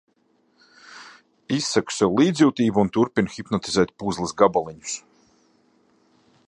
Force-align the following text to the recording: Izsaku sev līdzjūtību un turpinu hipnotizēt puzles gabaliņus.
Izsaku 1.57 1.93
sev 1.97 2.15
līdzjūtību 2.21 2.81
un 2.85 2.91
turpinu 2.97 3.33
hipnotizēt 3.35 3.95
puzles 4.03 4.35
gabaliņus. 4.43 4.97